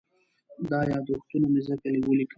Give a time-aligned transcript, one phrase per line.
[0.69, 2.29] دا یادښتونه مې ځکه وليکل.